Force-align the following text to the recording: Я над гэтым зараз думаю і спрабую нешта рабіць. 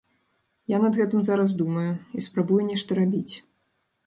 Я 0.73 0.79
над 0.85 0.97
гэтым 1.01 1.21
зараз 1.29 1.53
думаю 1.61 1.87
і 2.17 2.25
спрабую 2.29 2.59
нешта 2.71 2.91
рабіць. 3.05 3.33